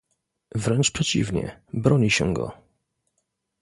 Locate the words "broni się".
1.73-2.33